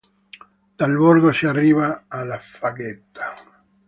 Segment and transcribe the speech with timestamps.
[0.77, 3.35] Dal Borgo si arriva alla "faggeta".